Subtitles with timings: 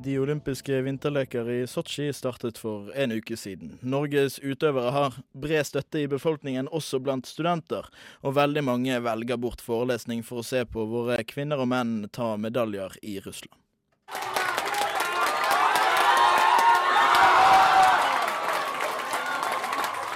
[0.00, 3.72] De olympiske vinterleker i Sotsji startet for en uke siden.
[3.82, 7.88] Norges utøvere har bred støtte i befolkningen, også blant studenter.
[8.22, 12.36] Og veldig mange velger bort forelesning for å se på våre kvinner og menn ta
[12.38, 13.58] medaljer i Russland.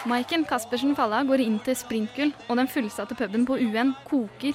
[0.07, 4.55] Maiken Caspersen Falla går inn til sprintgull, og den fullsatte puben på UN koker.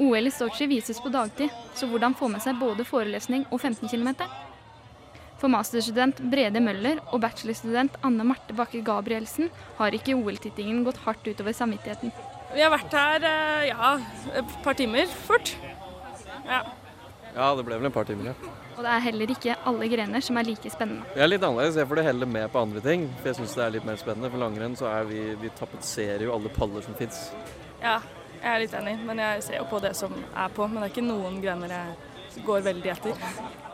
[0.00, 3.92] OL i Sotsji vises på dagtid, så hvordan få med seg både forelesning og 15
[3.92, 4.45] km?
[5.40, 11.28] For masterstudent Brede Møller og bachelorstudent Anne Marte Bakke Gabrielsen har ikke OL-tittingen gått hardt
[11.28, 12.14] utover samvittigheten.
[12.54, 13.90] Vi har vært her eh, ja,
[14.40, 15.52] et par timer fort.
[16.46, 16.62] Ja.
[17.34, 18.54] ja, det ble vel et par timer, ja.
[18.76, 21.04] Og det er heller ikke alle grener som er like spennende.
[21.14, 21.78] Det er litt annerledes.
[21.80, 23.06] Jeg får det heller med på andre ting.
[23.20, 24.30] For jeg syns det er litt mer spennende.
[24.32, 27.30] For langrenn så er vi, vi tapetserer jo alle paller som fins.
[27.80, 27.96] ja,
[28.36, 30.68] jeg er litt enig, men jeg ser jo på det som er på.
[30.68, 31.96] Men det er ikke noen grener jeg
[32.44, 33.26] går veldig etter.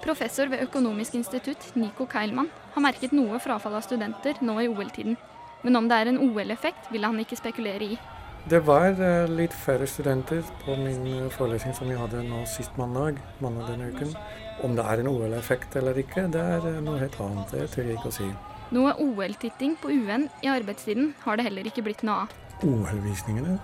[0.02, 5.16] Professor ved Økonomisk institutt, Nico Keilmann, har merket noe frafall av studenter nå i OL-tiden.
[5.62, 7.98] Men om det er en OL-effekt, vil han ikke spekulere i.
[8.50, 12.74] Det var eh, litt færre studenter på min eh, forelesning som vi hadde nå sist
[12.80, 14.16] mandag, mandag denne uken.
[14.66, 17.54] Om det er en OL-effekt eller ikke, det er eh, noe helt annet.
[17.54, 18.26] Det tør jeg ikke å si.
[18.74, 22.34] Noe OL-titting på UN i arbeidstiden har det heller ikke blitt noe av.
[22.66, 23.60] OL-visningene?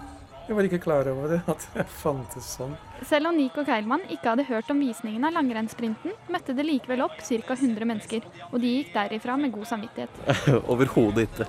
[0.48, 2.70] Jeg var ikke klar over det, at det fantes sånn.
[3.04, 7.18] Selv om Nico Keilmann ikke hadde hørt om visningen av langrennssprinten, møtte det likevel opp
[7.20, 7.52] ca.
[7.52, 10.22] 100 mennesker, og de gikk derifra med god samvittighet.
[10.72, 11.48] Overhodet ikke.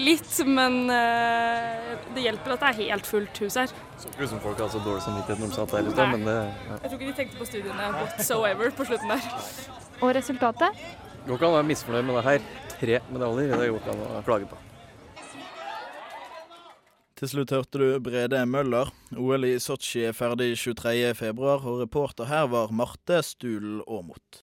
[0.00, 3.76] Litt, men eh, det hjelper at det er helt fullt hus her.
[4.00, 6.14] Så ikke ut som folk hadde så dårlig samvittighet når de satt der i stad,
[6.14, 6.78] men det ja.
[6.78, 9.30] Jeg tror ikke de tenkte på studiene whatsoever på slutten der.
[10.00, 10.82] Og resultatet?
[11.26, 12.50] går ikke an å være misfornøyd med det her.
[12.80, 14.64] Tre medaljer, det går ikke an å klage på.
[17.20, 18.88] Til slutt hørte du Brede Møller.
[19.12, 24.38] OL i Sotsji er ferdig 23.2, og reporter her var Marte Stulen Aamodt.